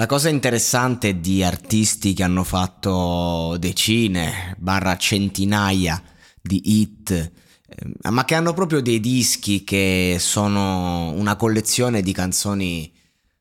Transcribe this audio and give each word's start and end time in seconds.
La 0.00 0.06
cosa 0.06 0.30
interessante 0.30 1.20
di 1.20 1.44
artisti 1.44 2.14
che 2.14 2.22
hanno 2.22 2.42
fatto 2.42 3.58
decine, 3.58 4.56
barra 4.56 4.96
centinaia 4.96 6.02
di 6.40 6.58
hit, 6.64 7.10
eh, 7.10 8.10
ma 8.10 8.24
che 8.24 8.34
hanno 8.34 8.54
proprio 8.54 8.80
dei 8.80 8.98
dischi 8.98 9.62
che 9.62 10.16
sono 10.18 11.10
una 11.10 11.36
collezione 11.36 12.00
di 12.00 12.12
canzoni 12.12 12.90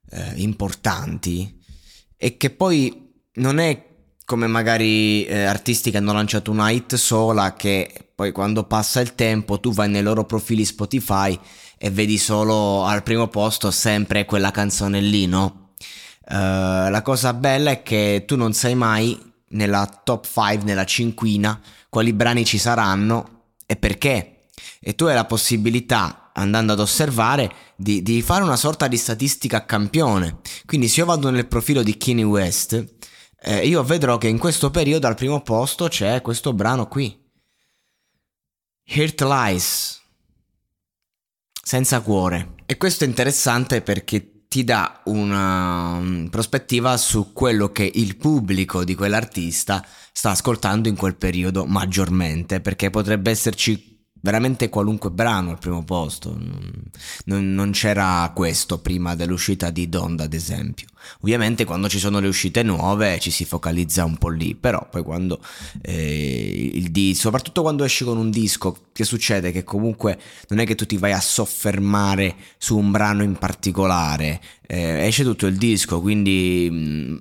eh, 0.09 0.33
importanti 0.35 1.61
e 2.17 2.35
che 2.35 2.49
poi 2.49 3.09
non 3.35 3.59
è 3.59 3.85
come 4.25 4.47
magari 4.47 5.23
eh, 5.27 5.45
artisti 5.45 5.91
che 5.91 5.97
hanno 5.97 6.11
lanciato 6.11 6.51
una 6.51 6.71
hit 6.71 6.95
sola 6.95 7.53
che 7.53 8.11
poi 8.13 8.33
quando 8.33 8.65
passa 8.65 8.99
il 8.99 9.15
tempo 9.15 9.61
tu 9.61 9.71
vai 9.71 9.87
nei 9.87 10.03
loro 10.03 10.25
profili 10.25 10.65
Spotify 10.65 11.39
e 11.77 11.89
vedi 11.89 12.17
solo 12.17 12.83
al 12.83 13.01
primo 13.01 13.29
posto 13.29 13.71
sempre 13.71 14.25
quella 14.25 14.51
canzone 14.51 14.99
lì, 14.99 15.25
no? 15.25 15.67
Uh, 16.29 16.91
la 16.91 17.01
cosa 17.01 17.33
bella 17.33 17.71
è 17.71 17.81
che 17.81 18.23
tu 18.27 18.35
non 18.35 18.53
sai 18.53 18.75
mai 18.75 19.17
nella 19.49 19.87
top 20.03 20.25
5, 20.25 20.63
nella 20.63 20.85
cinquina, 20.85 21.59
quali 21.89 22.13
brani 22.13 22.45
ci 22.45 22.59
saranno 22.59 23.45
e 23.65 23.75
perché. 23.75 24.45
E 24.79 24.93
tu 24.93 25.05
hai 25.05 25.15
la 25.15 25.25
possibilità, 25.25 26.29
andando 26.33 26.73
ad 26.73 26.79
osservare, 26.79 27.51
di, 27.75 28.03
di 28.03 28.21
fare 28.21 28.43
una 28.43 28.57
sorta 28.57 28.87
di 28.87 28.97
statistica 28.97 29.65
campione. 29.65 30.39
Quindi 30.65 30.87
se 30.87 30.99
io 30.99 31.07
vado 31.07 31.31
nel 31.31 31.47
profilo 31.47 31.81
di 31.81 31.97
Kanye 31.97 32.23
West, 32.23 32.95
eh, 33.41 33.65
io 33.65 33.83
vedrò 33.83 34.19
che 34.19 34.27
in 34.27 34.37
questo 34.37 34.69
periodo 34.69 35.07
al 35.07 35.15
primo 35.15 35.41
posto 35.41 35.87
c'è 35.87 36.21
questo 36.21 36.53
brano 36.53 36.87
qui. 36.87 37.17
Heart 38.83 39.21
Lies. 39.21 40.01
Senza 41.63 42.01
cuore. 42.01 42.55
E 42.65 42.77
questo 42.77 43.03
è 43.03 43.07
interessante 43.07 43.81
perché 43.81 44.38
ti 44.49 44.63
dà 44.63 45.01
una 45.05 45.99
mm, 45.99 46.25
prospettiva 46.25 46.97
su 46.97 47.33
quello 47.33 47.71
che 47.71 47.89
il 47.93 48.17
pubblico 48.17 48.83
di 48.83 48.95
quell'artista 48.95 49.85
sta 50.11 50.31
ascoltando 50.31 50.89
in 50.89 50.95
quel 50.95 51.15
periodo 51.15 51.65
maggiormente, 51.65 52.59
perché 52.59 52.89
potrebbe 52.89 53.29
esserci 53.29 53.98
veramente 54.21 54.69
qualunque 54.69 55.11
brano 55.11 55.51
al 55.51 55.59
primo 55.59 55.83
posto. 55.83 56.37
Non, 57.25 57.53
non, 57.53 57.71
c'era 57.71 58.31
questo 58.33 58.79
prima 58.79 59.15
dell'uscita 59.15 59.69
di 59.69 59.89
Donda, 59.89 60.25
ad 60.25 60.33
esempio. 60.33 60.87
Ovviamente 61.21 61.65
quando 61.65 61.87
ci 61.89 61.99
sono 61.99 62.19
le 62.19 62.27
uscite 62.27 62.61
nuove 62.61 63.19
ci 63.19 63.31
si 63.31 63.45
focalizza 63.45 64.03
un 64.03 64.17
po' 64.17 64.29
lì, 64.29 64.55
però 64.55 64.87
poi 64.89 65.03
quando 65.03 65.39
eh, 65.81 66.71
il 66.73 66.91
disco, 66.91 67.21
soprattutto 67.21 67.61
quando 67.61 67.83
esci 67.83 68.03
con 68.03 68.17
un 68.17 68.29
disco, 68.29 68.87
che 68.91 69.03
succede? 69.03 69.51
Che 69.51 69.63
comunque 69.63 70.19
non 70.49 70.59
è 70.59 70.65
che 70.65 70.75
tu 70.75 70.85
ti 70.85 70.97
vai 70.97 71.13
a 71.13 71.21
soffermare 71.21 72.35
su 72.57 72.77
un 72.77 72.91
brano 72.91 73.23
in 73.23 73.37
particolare, 73.37 74.41
eh, 74.67 75.05
esce 75.05 75.23
tutto 75.23 75.47
il 75.47 75.57
disco, 75.57 76.01
quindi... 76.01 76.67
Mm, 76.71 77.17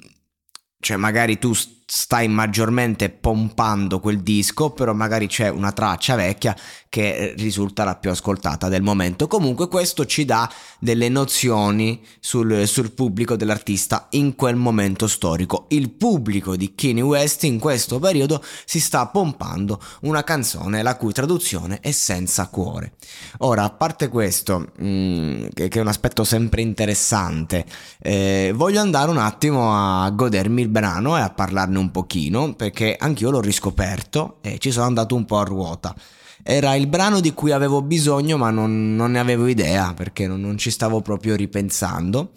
cioè 0.81 0.97
magari 0.97 1.39
tu 1.39 1.53
stai 1.91 2.29
maggiormente 2.29 3.09
pompando 3.09 3.99
quel 3.99 4.21
disco, 4.21 4.73
però 4.73 4.93
magari 4.93 5.27
c'è 5.27 5.49
una 5.49 5.73
traccia 5.73 6.17
vecchia 6.17 6.55
che 6.91 7.33
risulta 7.39 7.83
la 7.83 7.97
più 7.97 8.11
ascoltata 8.11 8.69
del 8.69 8.83
momento. 8.83 9.27
Comunque 9.27 9.69
questo 9.69 10.05
ci 10.05 10.27
dà 10.27 10.51
delle 10.79 11.09
nozioni 11.09 12.05
sul, 12.21 12.67
sul 12.67 12.93
pubblico 12.93 13.37
dell'artista 13.37 14.09
in 14.11 14.35
quel 14.35 14.57
momento 14.57 15.07
storico. 15.07 15.65
Il 15.69 15.91
pubblico 15.91 16.57
di 16.57 16.75
Kanye 16.75 17.01
West 17.01 17.45
in 17.45 17.59
questo 17.59 17.99
periodo 17.99 18.45
si 18.67 18.81
sta 18.81 19.07
pompando 19.07 19.81
una 20.03 20.23
canzone 20.25 20.83
la 20.83 20.97
cui 20.97 21.15
traduzione 21.15 21.81
è 21.81 21.91
senza 21.91 22.49
cuore. 22.49 22.97
Ora, 23.39 23.65
a 23.65 23.71
parte 23.71 24.09
questo, 24.09 24.73
mh, 24.77 24.87
mm, 24.87 25.47
che, 25.55 25.69
che, 25.69 25.79
è 25.79 25.81
un 25.81 25.89
aspetto 25.89 26.23
sempre 26.23 26.61
interessante, 26.61 27.65
eh, 28.03 28.53
voglio 28.55 28.81
andare 28.81 29.11
un 29.11 29.19
attimo 29.19 29.73
a 29.73 30.11
godermi 30.11 30.61
il 30.61 30.69
brano 30.69 31.17
e 31.17 31.21
a 31.23 31.31
parlarne 31.31 31.78
un 31.79 31.91
pochino 31.91 32.55
perché 32.55 32.97
anch'io 32.99 33.31
l'ho 33.31 33.41
riscoperto 33.41 34.39
e 34.43 34.59
ci 34.59 34.71
sono 34.71 34.87
andato 34.87 35.15
un 35.15 35.25
po' 35.25 35.39
a 35.39 35.45
ruota. 35.45 35.95
Era 36.43 36.75
il 36.75 36.87
brano 36.87 37.21
di 37.21 37.33
cui 37.33 37.53
avevo 37.53 37.83
bisogno 37.83 38.37
ma 38.37 38.51
non, 38.51 38.95
non 38.95 39.13
ne 39.13 39.19
avevo 39.19 39.47
idea 39.47 39.95
perché 39.95 40.27
non, 40.27 40.41
non 40.41 40.59
ci 40.59 40.71
stavo 40.71 41.01
proprio 41.01 41.35
ripensando. 41.37 42.33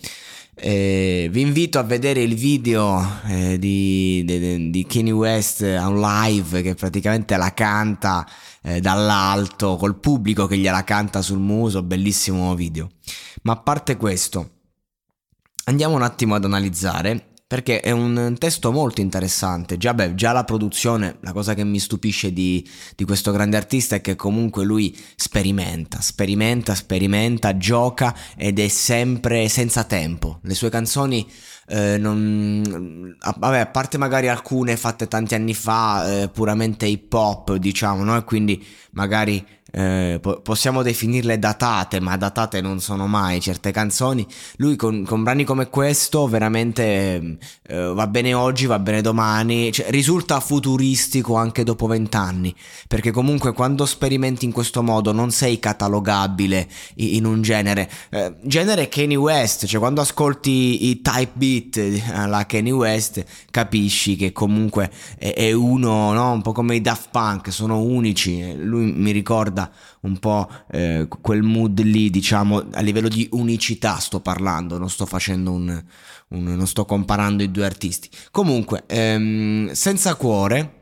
Eh, 0.53 1.27
vi 1.31 1.41
invito 1.41 1.79
a 1.79 1.83
vedere 1.83 2.21
il 2.21 2.35
video 2.35 3.03
eh, 3.25 3.57
di, 3.57 4.21
di, 4.25 4.69
di 4.69 4.85
Kanye 4.85 5.11
West 5.11 5.61
a 5.63 5.87
un 5.87 5.99
live 5.99 6.61
che 6.61 6.75
praticamente 6.75 7.35
la 7.37 7.53
canta 7.53 8.27
eh, 8.61 8.79
dall'alto 8.79 9.75
col 9.77 9.99
pubblico 9.99 10.45
che 10.45 10.57
gliela 10.57 10.83
canta 10.83 11.21
sul 11.21 11.39
muso, 11.39 11.81
bellissimo 11.83 12.53
video. 12.53 12.89
Ma 13.43 13.53
a 13.53 13.57
parte 13.57 13.97
questo, 13.97 14.49
andiamo 15.65 15.95
un 15.95 16.03
attimo 16.03 16.35
ad 16.35 16.45
analizzare 16.45 17.30
perché 17.51 17.81
è 17.81 17.91
un 17.91 18.35
testo 18.39 18.71
molto 18.71 19.01
interessante. 19.01 19.75
Già, 19.75 19.93
beh, 19.93 20.15
già 20.15 20.31
la 20.31 20.45
produzione, 20.45 21.17
la 21.19 21.33
cosa 21.33 21.53
che 21.53 21.65
mi 21.65 21.79
stupisce 21.79 22.31
di, 22.31 22.65
di, 22.95 23.03
questo 23.03 23.33
grande 23.33 23.57
artista 23.57 23.97
è 23.97 23.99
che 23.99 24.15
comunque 24.15 24.63
lui 24.63 24.97
sperimenta, 25.17 25.99
sperimenta, 25.99 26.73
sperimenta, 26.75 27.57
gioca 27.57 28.15
ed 28.37 28.57
è 28.57 28.69
sempre 28.69 29.49
senza 29.49 29.83
tempo. 29.83 30.39
Le 30.43 30.53
sue 30.53 30.69
canzoni, 30.69 31.29
eh, 31.71 31.97
non, 31.97 33.15
vabbè, 33.37 33.59
a 33.59 33.65
parte 33.67 33.97
magari 33.97 34.27
alcune 34.27 34.75
fatte 34.75 35.07
tanti 35.07 35.35
anni 35.35 35.53
fa, 35.53 36.23
eh, 36.23 36.27
puramente 36.27 36.85
hip 36.85 37.13
hop, 37.13 37.55
diciamo, 37.55 38.03
no? 38.03 38.17
E 38.17 38.25
quindi 38.25 38.61
magari 38.91 39.43
eh, 39.71 40.19
po- 40.21 40.41
possiamo 40.41 40.81
definirle 40.83 41.39
datate, 41.39 42.01
ma 42.01 42.17
datate 42.17 42.59
non 42.59 42.81
sono 42.81 43.07
mai 43.07 43.39
certe 43.39 43.71
canzoni. 43.71 44.27
Lui 44.57 44.75
con, 44.75 45.05
con 45.05 45.23
brani 45.23 45.45
come 45.45 45.69
questo 45.69 46.27
veramente 46.27 47.37
eh, 47.67 47.77
va 47.93 48.07
bene 48.07 48.33
oggi, 48.33 48.65
va 48.65 48.79
bene 48.79 49.01
domani, 49.01 49.71
cioè, 49.71 49.89
risulta 49.89 50.39
futuristico 50.39 51.35
anche 51.35 51.63
dopo 51.63 51.87
vent'anni, 51.87 52.53
perché 52.87 53.11
comunque 53.11 53.53
quando 53.53 53.85
sperimenti 53.85 54.45
in 54.45 54.51
questo 54.51 54.83
modo 54.83 55.13
non 55.13 55.31
sei 55.31 55.59
catalogabile 55.59 56.67
in, 56.95 57.15
in 57.15 57.25
un 57.25 57.41
genere. 57.41 57.89
Eh, 58.09 58.35
genere 58.43 58.89
Kanye 58.89 59.15
West, 59.15 59.65
cioè 59.65 59.79
quando 59.79 60.01
ascolti 60.01 60.89
i 60.89 61.01
type 61.01 61.31
beat 61.33 61.60
alla 62.11 62.45
Kanye 62.45 62.71
West 62.71 63.23
capisci 63.51 64.15
che 64.15 64.31
comunque 64.31 64.91
è, 65.17 65.33
è 65.33 65.51
uno, 65.51 66.11
no? 66.13 66.31
un 66.31 66.41
po' 66.41 66.51
come 66.51 66.75
i 66.75 66.81
Daft 66.81 67.09
Punk, 67.11 67.51
sono 67.51 67.81
unici. 67.81 68.55
Lui 68.57 68.91
mi 68.91 69.11
ricorda 69.11 69.71
un 70.01 70.17
po' 70.17 70.49
eh, 70.71 71.07
quel 71.21 71.43
mood 71.43 71.81
lì, 71.81 72.09
diciamo, 72.09 72.65
a 72.71 72.81
livello 72.81 73.07
di 73.07 73.27
unicità 73.31 73.97
sto 73.97 74.19
parlando, 74.19 74.77
non 74.77 74.89
sto 74.89 75.05
facendo 75.05 75.51
un, 75.51 75.83
un 76.29 76.43
non 76.43 76.67
sto 76.67 76.85
comparando 76.85 77.43
i 77.43 77.51
due 77.51 77.65
artisti. 77.65 78.09
Comunque, 78.31 78.83
ehm, 78.87 79.71
senza 79.71 80.15
cuore 80.15 80.79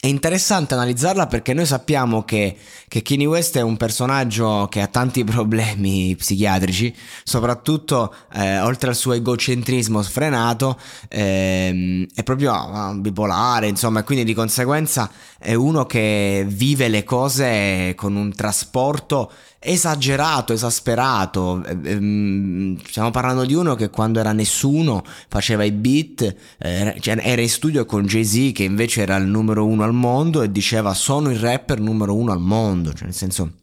è 0.00 0.06
interessante 0.06 0.74
analizzarla 0.74 1.26
perché 1.26 1.52
noi 1.54 1.66
sappiamo 1.66 2.22
che, 2.22 2.56
che 2.86 3.02
Kanye 3.02 3.26
West 3.26 3.56
è 3.56 3.62
un 3.62 3.76
personaggio 3.76 4.68
che 4.70 4.80
ha 4.80 4.86
tanti 4.86 5.24
problemi 5.26 6.14
psichiatrici, 6.14 6.94
soprattutto 7.24 8.14
eh, 8.32 8.60
oltre 8.60 8.90
al 8.90 8.96
suo 8.96 9.14
egocentrismo 9.14 10.00
sfrenato, 10.02 10.78
ehm, 11.08 12.06
è 12.14 12.22
proprio 12.22 12.52
uh, 12.52 12.94
bipolare, 13.00 13.66
insomma, 13.66 14.00
e 14.00 14.04
quindi 14.04 14.24
di 14.24 14.34
conseguenza 14.34 15.10
è 15.36 15.54
uno 15.54 15.84
che 15.84 16.44
vive 16.46 16.86
le 16.86 17.02
cose 17.02 17.94
con 17.96 18.14
un 18.14 18.32
trasporto 18.32 19.32
esagerato, 19.60 20.52
esasperato. 20.52 21.64
Ehm, 21.64 22.78
stiamo 22.84 23.10
parlando 23.10 23.44
di 23.44 23.54
uno 23.54 23.74
che 23.74 23.90
quando 23.90 24.20
era 24.20 24.32
nessuno 24.32 25.02
faceva 25.28 25.64
i 25.64 25.72
beat, 25.72 26.36
eh, 26.58 26.96
cioè, 27.00 27.18
era 27.20 27.42
in 27.42 27.48
studio 27.48 27.84
con 27.84 28.06
Jay-Z 28.06 28.52
che 28.52 28.62
invece 28.62 29.02
era 29.02 29.16
il 29.16 29.26
numero 29.26 29.66
uno 29.66 29.82
al 29.88 29.94
mondo 29.94 30.42
e 30.42 30.52
diceva 30.52 30.94
sono 30.94 31.30
il 31.30 31.38
rapper 31.38 31.80
numero 31.80 32.14
uno 32.14 32.30
al 32.32 32.40
mondo. 32.40 32.92
Cioè, 32.92 33.06
nel 33.06 33.14
senso, 33.14 33.54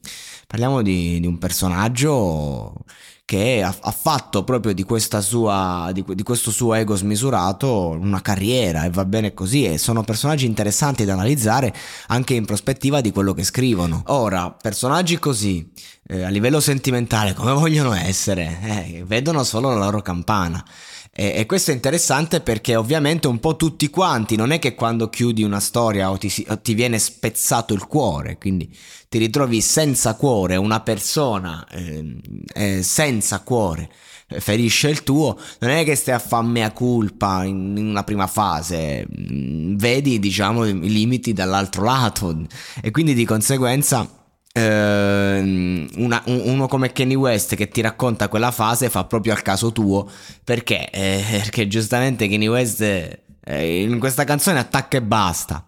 parliamo 0.47 0.81
di, 0.81 1.19
di 1.19 1.27
un 1.27 1.37
personaggio 1.37 2.83
che 3.25 3.63
ha, 3.63 3.75
ha, 3.81 3.91
fatto 3.91 4.43
proprio 4.43 4.71
di, 4.73 4.85
sua, 5.19 5.89
di, 5.91 6.05
di, 6.07 6.21
questo 6.21 6.51
suo 6.51 6.75
ego 6.75 6.95
smisurato 6.95 7.89
una 7.89 8.21
carriera 8.21 8.83
e 8.83 8.91
va 8.91 9.03
bene 9.03 9.33
così 9.33 9.65
e 9.65 9.79
sono 9.79 10.03
personaggi 10.03 10.45
interessanti 10.45 11.05
da 11.05 11.13
analizzare 11.13 11.73
anche 12.07 12.35
in 12.35 12.45
prospettiva 12.45 13.01
di 13.01 13.11
quello 13.11 13.33
che 13.33 13.43
scrivono. 13.43 14.03
Ora, 14.07 14.51
personaggi 14.51 15.17
così 15.17 15.71
eh, 16.07 16.21
a 16.21 16.29
livello 16.29 16.59
sentimentale 16.59 17.33
come 17.33 17.53
vogliono 17.57 17.93
essere, 17.93 18.59
eh, 18.61 19.03
vedono 19.07 19.43
solo 19.43 19.69
la 19.69 19.85
loro 19.85 20.01
campana. 20.03 20.63
E, 21.17 21.31
e, 21.33 21.45
questo 21.45 21.71
è 21.71 21.73
interessante 21.73 22.41
perché 22.41 22.75
ovviamente 22.75 23.27
un 23.27 23.39
po' 23.39 23.55
tutti 23.55 23.89
quanti, 23.89 24.35
non 24.35 24.51
è 24.51 24.59
che 24.59 24.75
quando 24.75 25.09
chiudi 25.09 25.43
una 25.43 25.61
storia 25.61 26.11
o 26.11 26.17
ti, 26.17 26.45
o 26.49 26.59
ti 26.59 26.73
viene 26.73 26.99
spezzato 26.99 27.73
il 27.73 27.87
cuore, 27.87 28.37
quindi 28.37 28.69
ti 29.07 29.17
ritrovi 29.17 29.61
senza 29.61 30.15
cuore, 30.15 30.57
una 30.57 30.81
persona 30.81 31.65
eh, 31.71 32.17
eh, 32.53 32.83
senza 32.83 33.39
cuore 33.39 33.89
eh, 34.27 34.41
ferisce 34.41 34.89
il 34.89 35.03
tuo, 35.03 35.39
non 35.59 35.69
è 35.69 35.85
che 35.85 35.95
stai 35.95 36.15
a 36.15 36.19
fare 36.19 36.47
mea 36.47 36.73
culpa 36.73 37.45
in, 37.45 37.75
in 37.77 37.87
una 37.87 38.03
prima 38.03 38.27
fase, 38.27 39.07
mm, 39.07 39.77
vedi 39.77 40.19
diciamo 40.19 40.65
i 40.65 40.89
limiti 40.89 41.31
dall'altro 41.31 41.83
lato. 41.85 42.37
E 42.81 42.91
quindi 42.91 43.13
di 43.13 43.23
conseguenza 43.23 44.24
una, 44.61 46.21
uno 46.25 46.67
come 46.67 46.91
Kenny 46.93 47.15
West 47.15 47.55
che 47.55 47.67
ti 47.67 47.81
racconta 47.81 48.29
quella 48.29 48.51
fase 48.51 48.89
fa 48.89 49.03
proprio 49.03 49.33
al 49.33 49.41
caso 49.41 49.71
tuo 49.71 50.09
perché? 50.43 50.89
Eh, 50.89 51.21
perché 51.43 51.67
giustamente 51.67 52.27
Kenny 52.27 52.47
West 52.47 52.81
eh, 52.81 53.81
in 53.81 53.99
questa 53.99 54.23
canzone 54.23 54.59
attacca 54.59 54.97
e 54.97 55.01
basta 55.01 55.67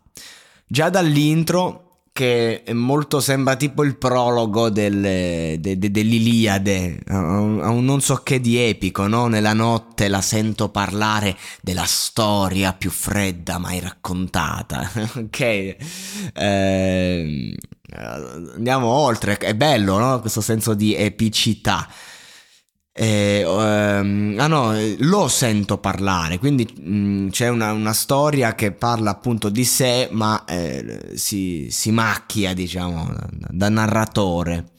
già 0.66 0.90
dall'intro 0.90 1.87
che 2.18 2.64
molto 2.74 3.20
sembra 3.20 3.56
tipo 3.56 3.84
il 3.84 3.96
prologo 3.96 4.72
del, 4.72 5.60
de, 5.60 5.78
de, 5.78 5.92
dell'Iliade, 5.92 6.98
a 7.10 7.20
un 7.20 7.86
non 7.86 8.02
so 8.02 8.16
che 8.24 8.42
di 8.42 8.58
epico, 8.58 9.06
no? 9.06 9.28
Nella 9.28 9.54
notte 9.54 10.08
la 10.08 10.22
sento 10.22 10.70
parlare 10.70 11.38
della 11.62 11.86
storia 11.86 12.74
più 12.74 12.90
fredda 12.90 13.60
mai 13.60 13.80
raccontata, 13.80 14.90
ok? 15.16 15.76
Eh, 16.34 17.56
andiamo 17.92 18.88
oltre, 18.88 19.38
è 19.38 19.54
bello, 19.54 20.00
no? 20.00 20.20
Questo 20.20 20.42
senso 20.42 20.74
di 20.74 20.96
epicità. 20.96 21.88
Eh, 23.00 23.44
um, 23.46 24.36
ah 24.40 24.48
no, 24.48 24.74
lo 25.02 25.28
sento 25.28 25.78
parlare, 25.78 26.40
quindi 26.40 26.68
mh, 26.68 26.98
mm, 26.98 27.28
c'è 27.30 27.48
una, 27.48 27.72
una, 27.72 27.94
storia 27.94 28.56
che 28.56 28.72
parla 28.72 29.12
appunto 29.12 29.50
di 29.50 29.66
sé, 29.66 30.10
ma 30.12 30.44
eh, 30.46 31.12
si, 31.14 31.68
si, 31.70 31.92
macchia, 31.92 32.56
diciamo, 32.56 33.08
da, 33.52 33.70
narratore. 33.70 34.72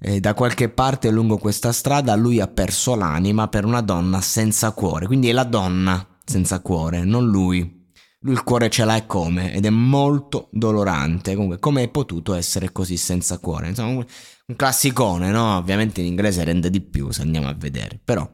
E 0.00 0.18
da 0.18 0.34
qualche 0.34 0.70
parte 0.70 1.08
lungo 1.12 1.38
questa 1.38 1.70
strada 1.70 2.16
lui 2.16 2.40
ha 2.40 2.48
perso 2.48 2.96
l'anima 2.96 3.46
per 3.46 3.64
una 3.64 3.80
donna 3.80 4.20
senza 4.20 4.72
cuore, 4.72 5.06
quindi 5.06 5.28
è 5.28 5.32
la 5.32 5.44
donna 5.44 6.04
senza 6.24 6.58
cuore, 6.58 7.04
non 7.04 7.26
lui. 7.26 7.81
Il 8.24 8.42
cuore 8.44 8.70
ce 8.70 8.84
l'ha 8.84 8.96
e 8.96 9.06
come, 9.06 9.52
ed 9.52 9.66
è 9.66 9.70
molto 9.70 10.48
dolorante. 10.52 11.34
Comunque, 11.34 11.58
come 11.58 11.82
è 11.82 11.88
potuto 11.88 12.34
essere 12.34 12.70
così 12.70 12.96
senza 12.96 13.38
cuore? 13.38 13.68
Insomma, 13.68 14.04
un 14.46 14.56
classicone, 14.56 15.30
no? 15.30 15.56
Ovviamente 15.56 16.00
in 16.00 16.06
inglese 16.06 16.44
rende 16.44 16.70
di 16.70 16.80
più 16.80 17.10
se 17.10 17.22
andiamo 17.22 17.48
a 17.48 17.54
vedere, 17.54 18.00
però 18.02 18.28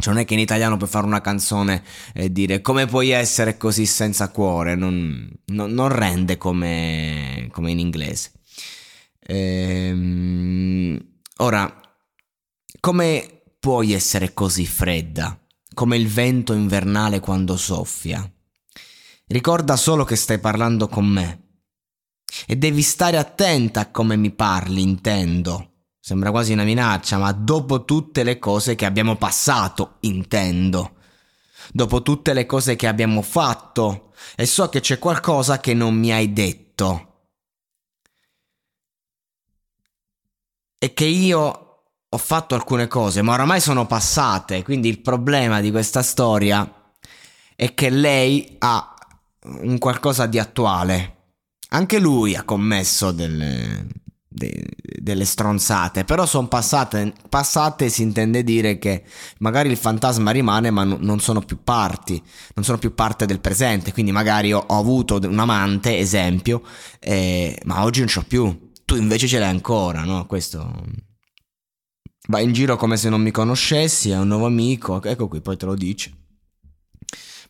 cioè 0.00 0.12
non 0.12 0.22
è 0.22 0.24
che 0.24 0.34
in 0.34 0.40
italiano 0.40 0.76
puoi 0.76 0.88
fare 0.88 1.06
una 1.06 1.20
canzone 1.20 1.82
e 2.14 2.30
dire 2.30 2.60
come 2.60 2.86
puoi 2.86 3.10
essere 3.10 3.56
così 3.56 3.84
senza 3.84 4.30
cuore, 4.30 4.76
non, 4.76 5.28
non, 5.46 5.72
non 5.72 5.88
rende 5.88 6.36
come, 6.36 7.48
come, 7.50 7.72
in 7.72 7.80
inglese. 7.80 8.30
Ehm, 9.26 10.98
ora, 11.38 11.80
come 12.78 13.42
puoi 13.58 13.92
essere 13.92 14.32
così 14.34 14.66
fredda? 14.66 15.36
Come 15.74 15.96
il 15.96 16.06
vento 16.06 16.52
invernale 16.52 17.18
quando 17.18 17.56
soffia? 17.56 18.30
Ricorda 19.28 19.76
solo 19.76 20.04
che 20.04 20.16
stai 20.16 20.38
parlando 20.38 20.88
con 20.88 21.06
me. 21.06 21.42
E 22.46 22.56
devi 22.56 22.82
stare 22.82 23.18
attenta 23.18 23.80
a 23.80 23.90
come 23.90 24.16
mi 24.16 24.30
parli, 24.30 24.80
intendo. 24.80 25.72
Sembra 26.00 26.30
quasi 26.30 26.54
una 26.54 26.64
minaccia, 26.64 27.18
ma 27.18 27.30
dopo 27.32 27.84
tutte 27.84 28.22
le 28.22 28.38
cose 28.38 28.74
che 28.74 28.86
abbiamo 28.86 29.16
passato, 29.16 29.96
intendo. 30.00 30.96
Dopo 31.72 32.02
tutte 32.02 32.32
le 32.32 32.46
cose 32.46 32.76
che 32.76 32.86
abbiamo 32.86 33.20
fatto, 33.20 34.12
e 34.34 34.46
so 34.46 34.70
che 34.70 34.80
c'è 34.80 34.98
qualcosa 34.98 35.60
che 35.60 35.74
non 35.74 35.94
mi 35.94 36.10
hai 36.10 36.32
detto. 36.32 37.26
E 40.78 40.94
che 40.94 41.04
io 41.04 41.82
ho 42.08 42.16
fatto 42.16 42.54
alcune 42.54 42.86
cose, 42.86 43.20
ma 43.20 43.34
oramai 43.34 43.60
sono 43.60 43.86
passate, 43.86 44.62
quindi 44.62 44.88
il 44.88 45.00
problema 45.00 45.60
di 45.60 45.70
questa 45.70 46.02
storia 46.02 46.92
è 47.54 47.74
che 47.74 47.90
lei 47.90 48.56
ha 48.60 48.94
un 49.60 49.78
qualcosa 49.78 50.26
di 50.26 50.38
attuale. 50.38 51.16
Anche 51.70 51.98
lui 51.98 52.34
ha 52.34 52.44
commesso 52.44 53.12
delle, 53.12 53.86
de, 54.26 54.64
delle 55.00 55.24
stronzate, 55.24 56.04
però 56.04 56.24
sono 56.26 56.48
passate, 56.48 57.12
passate 57.28 57.88
si 57.88 58.02
intende 58.02 58.44
dire 58.44 58.78
che 58.78 59.04
magari 59.38 59.70
il 59.70 59.76
fantasma 59.76 60.30
rimane 60.30 60.70
ma 60.70 60.84
n- 60.84 60.98
non 61.00 61.20
sono 61.20 61.40
più 61.40 61.62
parti, 61.62 62.22
non 62.54 62.64
sono 62.64 62.78
più 62.78 62.94
parte 62.94 63.26
del 63.26 63.40
presente, 63.40 63.92
quindi 63.92 64.12
magari 64.12 64.52
ho, 64.52 64.64
ho 64.66 64.78
avuto 64.78 65.18
un 65.22 65.38
amante, 65.38 65.98
esempio, 65.98 66.62
eh, 67.00 67.60
ma 67.64 67.84
oggi 67.84 68.00
non 68.00 68.08
c'ho 68.08 68.24
più, 68.26 68.70
tu 68.84 68.96
invece 68.96 69.26
ce 69.26 69.38
l'hai 69.38 69.50
ancora, 69.50 70.04
no? 70.04 70.26
Questo... 70.26 71.06
Va 72.28 72.40
in 72.40 72.52
giro 72.52 72.76
come 72.76 72.98
se 72.98 73.08
non 73.08 73.22
mi 73.22 73.30
conoscessi, 73.30 74.10
è 74.10 74.18
un 74.18 74.28
nuovo 74.28 74.44
amico, 74.44 75.02
ecco 75.02 75.28
qui, 75.28 75.40
poi 75.40 75.56
te 75.56 75.64
lo 75.64 75.74
dice 75.74 76.12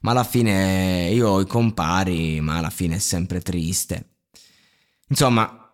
ma 0.00 0.11
alla 0.12 0.25
fine 0.25 1.09
io 1.12 1.28
ho 1.28 1.40
i 1.40 1.47
compari, 1.47 2.40
ma 2.40 2.59
alla 2.59 2.71
fine 2.71 2.97
è 2.97 2.99
sempre 2.99 3.40
triste. 3.40 4.11
Insomma, 5.09 5.73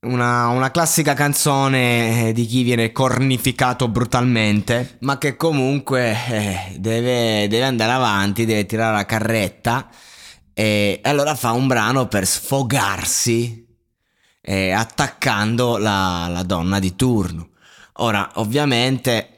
una, 0.00 0.48
una, 0.48 0.70
classica 0.70 1.14
canzone 1.14 2.28
eh, 2.28 2.32
di 2.32 2.46
chi 2.46 2.62
viene 2.62 2.92
cornificato 2.92 3.88
brutalmente, 3.88 4.98
ma 5.00 5.18
che 5.18 5.36
comunque 5.36 6.16
eh, 6.28 6.76
deve, 6.78 7.48
deve, 7.48 7.64
andare 7.64 7.92
avanti, 7.92 8.44
deve 8.44 8.66
tirare 8.66 8.94
la 8.94 9.06
carretta 9.06 9.88
e 10.54 11.00
allora 11.02 11.34
fa 11.34 11.52
un 11.52 11.66
brano 11.66 12.06
per 12.06 12.26
sfogarsi 12.26 13.66
eh, 14.40 14.70
attaccando 14.70 15.78
la, 15.78 16.28
la 16.28 16.42
donna 16.42 16.78
di 16.78 16.94
turno. 16.94 17.50
Ora, 18.00 18.30
ovviamente 18.34 19.37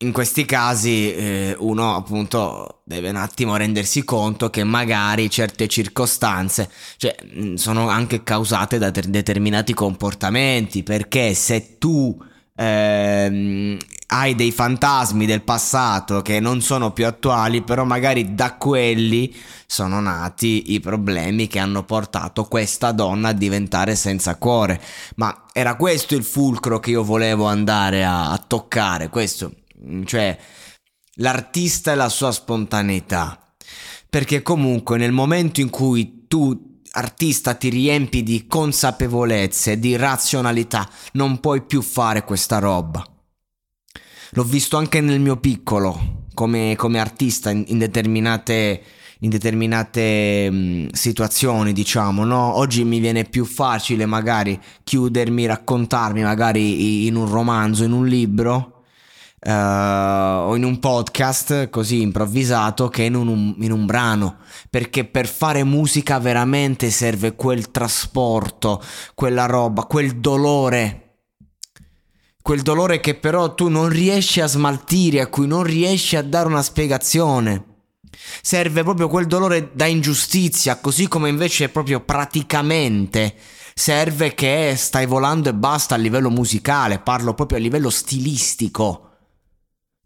in 0.00 0.12
questi 0.12 0.44
casi 0.44 1.12
eh, 1.12 1.56
uno 1.58 1.96
appunto 1.96 2.82
deve 2.84 3.08
un 3.08 3.16
attimo 3.16 3.56
rendersi 3.56 4.04
conto 4.04 4.48
che 4.48 4.62
magari 4.62 5.28
certe 5.28 5.66
circostanze 5.66 6.70
cioè, 6.96 7.16
sono 7.54 7.88
anche 7.88 8.22
causate 8.22 8.78
da 8.78 8.92
ter- 8.92 9.08
determinati 9.08 9.74
comportamenti 9.74 10.84
perché 10.84 11.34
se 11.34 11.78
tu 11.78 12.16
ehm, 12.54 13.76
hai 14.10 14.34
dei 14.36 14.52
fantasmi 14.52 15.26
del 15.26 15.42
passato 15.42 16.22
che 16.22 16.38
non 16.38 16.60
sono 16.60 16.92
più 16.92 17.04
attuali 17.04 17.62
però 17.62 17.82
magari 17.82 18.36
da 18.36 18.54
quelli 18.54 19.34
sono 19.66 19.98
nati 20.00 20.74
i 20.74 20.80
problemi 20.80 21.48
che 21.48 21.58
hanno 21.58 21.82
portato 21.82 22.44
questa 22.44 22.92
donna 22.92 23.30
a 23.30 23.32
diventare 23.32 23.96
senza 23.96 24.36
cuore. 24.36 24.80
Ma 25.16 25.44
era 25.52 25.74
questo 25.74 26.14
il 26.14 26.24
fulcro 26.24 26.80
che 26.80 26.90
io 26.90 27.04
volevo 27.04 27.46
andare 27.46 28.02
a, 28.04 28.30
a 28.30 28.38
toccare 28.38 29.10
questo 29.10 29.52
cioè 30.04 30.38
l'artista 31.16 31.92
e 31.92 31.94
la 31.94 32.08
sua 32.08 32.32
spontaneità. 32.32 33.52
Perché 34.08 34.42
comunque 34.42 34.96
nel 34.96 35.12
momento 35.12 35.60
in 35.60 35.70
cui 35.70 36.24
tu 36.28 36.80
artista 36.92 37.54
ti 37.54 37.68
riempi 37.68 38.22
di 38.22 38.46
consapevolezze, 38.46 39.78
di 39.78 39.96
razionalità, 39.96 40.88
non 41.12 41.40
puoi 41.40 41.62
più 41.62 41.82
fare 41.82 42.24
questa 42.24 42.58
roba. 42.58 43.04
L'ho 44.32 44.44
visto 44.44 44.76
anche 44.76 45.00
nel 45.00 45.20
mio 45.20 45.36
piccolo, 45.36 46.26
come, 46.34 46.74
come 46.76 46.98
artista, 46.98 47.50
in, 47.50 47.64
in 47.68 47.78
determinate 47.78 48.82
in 49.20 49.30
determinate 49.30 50.48
mh, 50.50 50.56
mm, 50.56 50.86
situazioni, 50.92 51.72
diciamo, 51.72 52.24
no? 52.24 52.56
Oggi 52.56 52.84
mi 52.84 53.00
viene 53.00 53.24
più 53.24 53.44
facile 53.44 54.06
magari 54.06 54.60
chiudermi, 54.84 55.46
raccontarmi 55.46 56.22
magari 56.22 57.06
in 57.06 57.16
un 57.16 57.28
romanzo, 57.28 57.84
in 57.84 57.92
un 57.92 58.06
libro. 58.06 58.77
Uh, 59.40 60.48
o 60.48 60.56
in 60.56 60.64
un 60.64 60.80
podcast 60.80 61.70
così 61.70 62.00
improvvisato 62.00 62.88
che 62.88 63.04
in 63.04 63.14
un, 63.14 63.54
in 63.58 63.70
un 63.70 63.86
brano. 63.86 64.38
Perché 64.68 65.04
per 65.04 65.28
fare 65.28 65.62
musica 65.64 66.18
veramente 66.18 66.90
serve 66.90 67.36
quel 67.36 67.70
trasporto 67.70 68.82
quella 69.14 69.46
roba 69.46 69.84
quel 69.84 70.18
dolore. 70.18 71.04
Quel 72.42 72.62
dolore 72.62 72.98
che 73.00 73.14
però 73.14 73.54
tu 73.54 73.68
non 73.68 73.88
riesci 73.88 74.40
a 74.40 74.46
smaltire 74.46 75.20
a 75.20 75.26
cui 75.28 75.46
non 75.46 75.62
riesci 75.62 76.16
a 76.16 76.22
dare 76.22 76.48
una 76.48 76.62
spiegazione. 76.62 77.64
Serve 78.42 78.82
proprio 78.82 79.08
quel 79.08 79.26
dolore 79.26 79.70
da 79.74 79.86
ingiustizia, 79.86 80.78
così 80.80 81.06
come 81.08 81.28
invece 81.28 81.68
proprio 81.68 82.00
praticamente 82.00 83.34
serve 83.74 84.34
che 84.34 84.74
stai 84.76 85.06
volando 85.06 85.48
e 85.50 85.54
basta 85.54 85.94
a 85.94 85.98
livello 85.98 86.30
musicale, 86.30 86.98
parlo 86.98 87.34
proprio 87.34 87.58
a 87.58 87.60
livello 87.60 87.90
stilistico. 87.90 89.07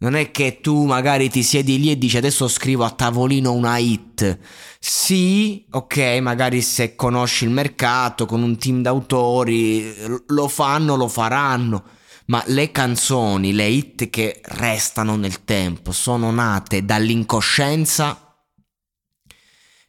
Non 0.02 0.16
è 0.16 0.32
che 0.32 0.58
tu 0.60 0.84
magari 0.84 1.30
ti 1.30 1.44
siedi 1.44 1.78
lì 1.78 1.92
e 1.92 1.96
dici 1.96 2.16
adesso 2.16 2.48
scrivo 2.48 2.84
a 2.84 2.90
tavolino 2.90 3.52
una 3.52 3.78
hit. 3.78 4.36
Sì, 4.80 5.64
ok, 5.70 6.18
magari 6.20 6.60
se 6.60 6.96
conosci 6.96 7.44
il 7.44 7.50
mercato 7.50 8.26
con 8.26 8.42
un 8.42 8.58
team 8.58 8.82
d'autori 8.82 9.94
lo 10.26 10.48
fanno, 10.48 10.96
lo 10.96 11.06
faranno 11.06 11.84
ma 12.26 12.42
le 12.46 12.70
canzoni, 12.70 13.52
le 13.52 13.66
hit 13.66 14.10
che 14.10 14.40
restano 14.42 15.16
nel 15.16 15.44
tempo 15.44 15.92
sono 15.92 16.30
nate 16.30 16.84
dall'incoscienza 16.84 18.36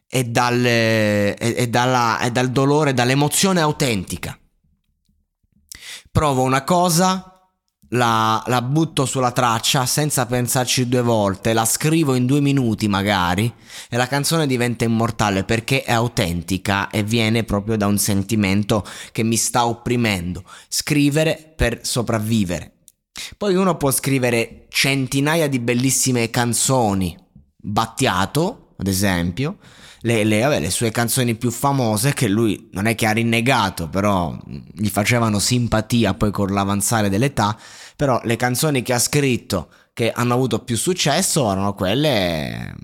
e 0.07 0.23
dal, 0.25 0.63
e, 0.63 1.35
e, 1.39 1.67
dalla, 1.69 2.19
e 2.19 2.31
dal 2.31 2.51
dolore, 2.51 2.93
dall'emozione 2.93 3.61
autentica. 3.61 4.37
Provo 6.11 6.43
una 6.43 6.63
cosa, 6.63 7.32
la, 7.93 8.43
la, 8.47 8.61
butto 8.61 9.05
sulla 9.05 9.31
traccia 9.31 9.85
senza 9.85 10.25
pensarci 10.25 10.87
due 10.87 11.01
volte, 11.01 11.53
la 11.53 11.65
scrivo 11.65 12.15
in 12.15 12.25
due 12.25 12.41
minuti 12.41 12.87
magari 12.87 13.51
e 13.89 13.97
la 13.97 14.07
canzone 14.07 14.47
diventa 14.47 14.83
immortale 14.83 15.43
perché 15.43 15.83
è 15.83 15.93
autentica 15.93 16.89
e 16.89 17.03
viene 17.03 17.43
proprio 17.43 17.77
da 17.77 17.87
un 17.87 17.97
sentimento 17.97 18.85
che 19.11 19.23
mi 19.23 19.37
sta 19.37 19.65
opprimendo. 19.65 20.43
Scrivere 20.67 21.53
per 21.55 21.79
sopravvivere. 21.83 22.71
Poi 23.37 23.55
uno 23.55 23.77
può 23.77 23.91
scrivere 23.91 24.65
centinaia 24.69 25.47
di 25.47 25.59
bellissime 25.59 26.29
canzoni, 26.29 27.15
Battiato, 27.65 28.73
ad 28.77 28.87
esempio, 28.87 29.57
le, 30.05 30.23
le, 30.23 30.41
vabbè, 30.41 30.59
le, 30.59 30.69
sue 30.69 30.91
canzoni 30.91 31.35
più 31.35 31.49
famose 31.49 32.13
che 32.13 32.27
lui 32.27 32.69
non 32.73 32.87
è 32.87 32.95
che 32.95 33.05
ha 33.05 33.11
rinnegato, 33.11 33.87
però 33.87 34.37
gli 34.45 34.89
facevano 34.89 35.39
simpatia 35.39 36.13
poi 36.13 36.31
con 36.31 36.51
l'avanzare 36.51 37.09
dell'età, 37.09 37.57
però 37.95 38.19
le 38.23 38.35
canzoni 38.35 38.81
che 38.81 38.93
ha 38.93 38.99
scritto 38.99 39.69
che 39.93 40.11
hanno 40.11 40.33
avuto 40.33 40.59
più 40.59 40.75
successo 40.75 41.51
erano 41.51 41.73
quelle 41.73 42.75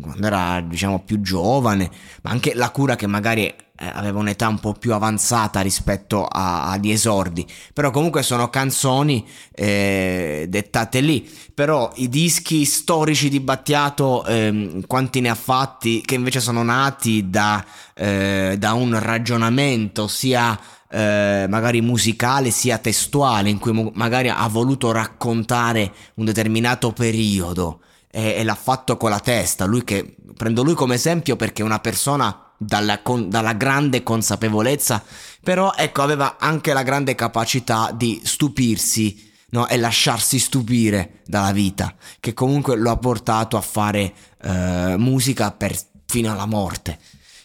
quando 0.00 0.26
era 0.26 0.60
diciamo 0.60 1.00
più 1.00 1.20
giovane, 1.20 1.90
ma 2.22 2.30
anche 2.30 2.54
la 2.54 2.70
cura 2.70 2.96
che 2.96 3.06
magari 3.06 3.42
eh, 3.44 3.56
aveva 3.76 4.18
un'età 4.18 4.48
un 4.48 4.58
po' 4.58 4.72
più 4.72 4.94
avanzata 4.94 5.60
rispetto 5.60 6.26
agli 6.30 6.90
esordi, 6.90 7.46
però 7.72 7.90
comunque 7.90 8.22
sono 8.22 8.48
canzoni 8.48 9.26
eh, 9.52 10.46
dettate 10.48 11.00
lì, 11.00 11.28
però 11.52 11.92
i 11.96 12.08
dischi 12.08 12.64
storici 12.64 13.28
di 13.28 13.40
Battiato, 13.40 14.24
eh, 14.24 14.80
quanti 14.86 15.20
ne 15.20 15.28
ha 15.28 15.34
fatti, 15.34 16.00
che 16.00 16.14
invece 16.14 16.40
sono 16.40 16.62
nati 16.62 17.28
da, 17.28 17.64
eh, 17.94 18.56
da 18.58 18.72
un 18.72 18.98
ragionamento 18.98 20.08
sia 20.08 20.58
eh, 20.94 21.46
magari 21.48 21.80
musicale 21.80 22.52
sia 22.52 22.78
testuale 22.78 23.50
in 23.50 23.58
cui 23.58 23.90
magari 23.94 24.28
ha 24.28 24.46
voluto 24.46 24.92
raccontare 24.92 25.92
un 26.14 26.24
determinato 26.24 26.92
periodo 26.92 27.80
e, 28.08 28.34
e 28.36 28.44
l'ha 28.44 28.54
fatto 28.54 28.96
con 28.96 29.10
la 29.10 29.18
testa. 29.18 29.64
Lui 29.64 29.82
che, 29.82 30.14
prendo 30.36 30.62
lui 30.62 30.74
come 30.74 30.94
esempio 30.94 31.34
perché 31.34 31.62
è 31.62 31.64
una 31.64 31.80
persona 31.80 32.52
dalla, 32.56 33.02
con, 33.02 33.28
dalla, 33.28 33.54
grande 33.54 34.04
consapevolezza, 34.04 35.02
però 35.42 35.72
ecco, 35.76 36.02
aveva 36.02 36.36
anche 36.38 36.72
la 36.72 36.84
grande 36.84 37.16
capacità 37.16 37.90
di 37.92 38.20
stupirsi 38.22 39.32
no? 39.50 39.66
e 39.66 39.76
lasciarsi 39.76 40.38
stupire 40.38 41.22
dalla 41.26 41.50
vita, 41.50 41.92
che 42.20 42.34
comunque 42.34 42.76
lo 42.76 42.92
ha 42.92 42.96
portato 42.98 43.56
a 43.56 43.60
fare 43.60 44.14
eh, 44.40 44.94
musica 44.96 45.50
per, 45.50 45.76
fino 46.06 46.30
alla 46.30 46.46
morte. 46.46 47.00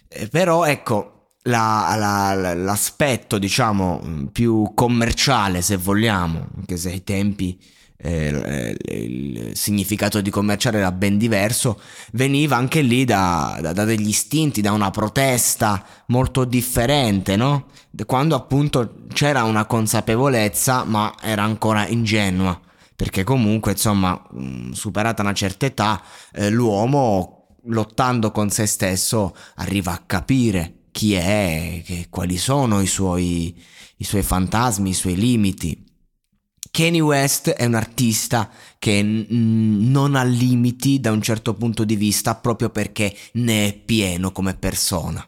Eh, 0.08 0.28
però 0.28 0.66
ecco, 0.66 1.19
la, 1.50 1.96
la, 1.98 2.54
l'aspetto 2.54 3.38
diciamo 3.38 4.30
più 4.32 4.72
commerciale 4.74 5.62
se 5.62 5.76
vogliamo, 5.78 6.48
anche 6.58 6.78
se 6.78 6.92
ai 6.92 7.04
tempi 7.04 7.60
eh, 8.02 8.78
il 8.86 9.52
significato 9.56 10.22
di 10.22 10.30
commerciare 10.30 10.78
era 10.78 10.92
ben 10.92 11.18
diverso, 11.18 11.82
veniva 12.14 12.56
anche 12.56 12.82
lì 12.82 13.04
da, 13.04 13.58
da, 13.62 13.74
da, 13.74 13.84
degli 13.84 14.08
istinti, 14.08 14.62
da 14.62 14.72
una 14.72 14.90
protesta 14.90 15.84
molto 16.08 16.46
differente, 16.46 17.36
no? 17.36 17.66
Quando 18.06 18.36
appunto 18.36 19.04
c'era 19.12 19.44
una 19.44 19.66
consapevolezza, 19.66 20.86
ma 20.86 21.14
era 21.22 21.44
ancora 21.44 21.88
ingenua, 21.88 22.58
perché 22.96 23.24
comunque, 23.24 23.72
insomma, 23.72 24.22
superata 24.72 25.22
una 25.22 25.34
certa 25.34 25.66
età, 25.66 26.02
eh, 26.32 26.50
l'uomo 26.50 27.48
lottando 27.64 28.32
con 28.32 28.50
se 28.50 28.66
stesso 28.66 29.36
arriva 29.56 29.92
a 29.92 30.02
capire 30.06 30.79
chi 31.00 31.14
è, 31.14 31.82
che, 31.86 32.08
quali 32.10 32.38
sono 32.38 32.82
i 32.82 32.86
suoi, 32.86 33.58
i 33.96 34.04
suoi 34.04 34.22
fantasmi, 34.22 34.90
i 34.90 34.94
suoi 34.94 35.16
limiti. 35.16 35.82
Kanye 36.70 37.00
West 37.00 37.52
è 37.52 37.64
un 37.64 37.76
artista 37.76 38.52
che 38.78 39.02
n- 39.02 39.90
non 39.92 40.16
ha 40.16 40.24
limiti 40.24 41.00
da 41.00 41.12
un 41.12 41.22
certo 41.22 41.54
punto 41.54 41.86
di 41.86 41.96
vista 41.96 42.36
proprio 42.36 42.70
perché 42.70 43.16
ne 43.36 43.68
è 43.68 43.74
pieno 43.74 44.34
come 44.34 44.56
persona. 44.56 45.26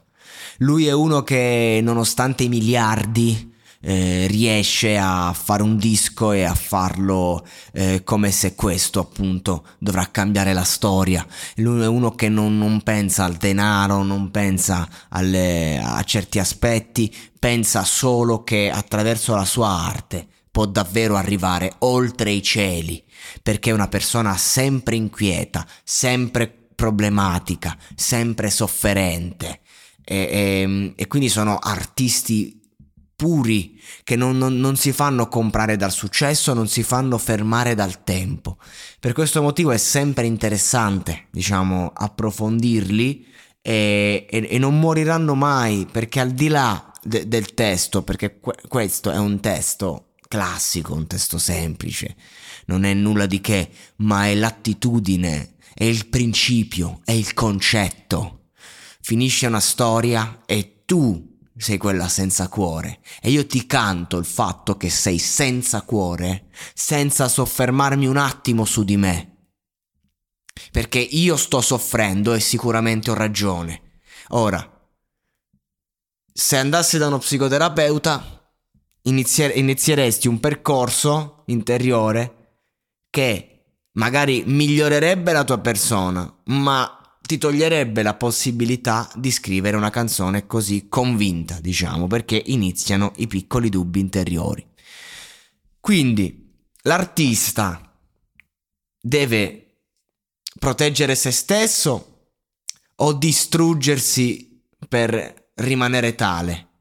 Lui 0.58 0.88
è 0.88 0.92
uno 0.92 1.22
che 1.22 1.80
nonostante 1.82 2.42
i 2.42 2.50
miliardi 2.50 3.51
eh, 3.82 4.26
riesce 4.28 4.96
a 4.96 5.32
fare 5.32 5.62
un 5.62 5.76
disco 5.76 6.32
e 6.32 6.44
a 6.44 6.54
farlo 6.54 7.44
eh, 7.72 8.02
come 8.04 8.30
se 8.30 8.54
questo 8.54 9.00
appunto 9.00 9.66
dovrà 9.78 10.08
cambiare 10.10 10.52
la 10.52 10.64
storia. 10.64 11.26
Lui 11.56 11.82
è 11.82 11.86
uno 11.86 12.12
che 12.12 12.28
non, 12.28 12.56
non 12.56 12.82
pensa 12.82 13.24
al 13.24 13.34
denaro, 13.34 14.02
non 14.02 14.30
pensa 14.30 14.88
alle, 15.08 15.80
a 15.82 16.02
certi 16.04 16.38
aspetti, 16.38 17.14
pensa 17.38 17.82
solo 17.82 18.44
che 18.44 18.70
attraverso 18.70 19.34
la 19.34 19.44
sua 19.44 19.68
arte 19.68 20.26
può 20.50 20.66
davvero 20.66 21.16
arrivare 21.16 21.74
oltre 21.78 22.30
i 22.30 22.42
cieli, 22.42 23.02
perché 23.42 23.70
è 23.70 23.74
una 23.74 23.88
persona 23.88 24.36
sempre 24.36 24.96
inquieta, 24.96 25.66
sempre 25.82 26.46
problematica, 26.74 27.76
sempre 27.94 28.50
sofferente. 28.50 29.60
E, 30.04 30.16
e, 30.16 30.92
e 30.96 31.06
quindi 31.06 31.28
sono 31.28 31.56
artisti 31.58 32.61
puri 33.14 33.80
che 34.04 34.16
non, 34.16 34.36
non, 34.36 34.58
non, 34.58 34.76
si 34.76 34.92
fanno 34.92 35.28
comprare 35.28 35.76
dal 35.76 35.92
successo, 35.92 36.54
non 36.54 36.68
si 36.68 36.82
fanno 36.82 37.18
fermare 37.18 37.74
dal 37.74 38.04
tempo. 38.04 38.58
Per 38.98 39.12
questo 39.12 39.42
motivo 39.42 39.70
è 39.70 39.78
sempre 39.78 40.26
interessante, 40.26 41.26
diciamo, 41.30 41.92
approfondirli 41.94 43.26
e, 43.60 44.26
e, 44.28 44.46
e 44.50 44.58
non 44.58 44.78
moriranno 44.78 45.34
mai 45.34 45.86
perché 45.90 46.20
al 46.20 46.32
di 46.32 46.48
là 46.48 46.92
de, 47.02 47.28
del 47.28 47.54
testo, 47.54 48.02
perché 48.02 48.38
que, 48.40 48.54
questo 48.68 49.10
è 49.10 49.18
un 49.18 49.40
testo 49.40 50.12
classico, 50.28 50.94
un 50.94 51.06
testo 51.06 51.38
semplice, 51.38 52.16
non 52.66 52.84
è 52.84 52.94
nulla 52.94 53.26
di 53.26 53.40
che, 53.40 53.70
ma 53.96 54.26
è 54.26 54.34
l'attitudine, 54.34 55.54
è 55.74 55.84
il 55.84 56.08
principio, 56.08 57.00
è 57.04 57.12
il 57.12 57.34
concetto. 57.34 58.46
Finisce 59.00 59.46
una 59.46 59.60
storia 59.60 60.42
e 60.46 60.82
tu 60.84 61.31
sei 61.56 61.78
quella 61.78 62.08
senza 62.08 62.48
cuore 62.48 63.00
e 63.20 63.30
io 63.30 63.46
ti 63.46 63.66
canto 63.66 64.16
il 64.16 64.24
fatto 64.24 64.76
che 64.76 64.90
sei 64.90 65.18
senza 65.18 65.82
cuore 65.82 66.48
senza 66.74 67.28
soffermarmi 67.28 68.06
un 68.06 68.16
attimo 68.16 68.64
su 68.64 68.84
di 68.84 68.96
me. 68.96 69.28
Perché 70.70 70.98
io 70.98 71.36
sto 71.36 71.60
soffrendo 71.60 72.34
e 72.34 72.40
sicuramente 72.40 73.10
ho 73.10 73.14
ragione. 73.14 74.00
Ora, 74.28 74.66
se 76.32 76.56
andassi 76.56 76.98
da 76.98 77.08
uno 77.08 77.18
psicoterapeuta 77.18 78.54
inizier- 79.02 79.56
inizieresti 79.56 80.28
un 80.28 80.40
percorso 80.40 81.42
interiore 81.46 82.60
che 83.10 83.52
magari 83.92 84.44
migliorerebbe 84.46 85.32
la 85.32 85.44
tua 85.44 85.58
persona, 85.58 86.32
ma 86.44 87.01
ti 87.32 87.38
toglierebbe 87.38 88.02
la 88.02 88.12
possibilità 88.12 89.10
di 89.14 89.30
scrivere 89.30 89.78
una 89.78 89.88
canzone 89.88 90.46
così 90.46 90.88
convinta, 90.90 91.60
diciamo, 91.60 92.06
perché 92.06 92.42
iniziano 92.44 93.14
i 93.16 93.26
piccoli 93.26 93.70
dubbi 93.70 94.00
interiori. 94.00 94.66
Quindi 95.80 96.52
l'artista 96.82 97.90
deve 99.00 99.78
proteggere 100.58 101.14
se 101.14 101.30
stesso 101.30 102.32
o 102.96 103.12
distruggersi 103.14 104.62
per 104.86 105.52
rimanere 105.54 106.14
tale? 106.14 106.71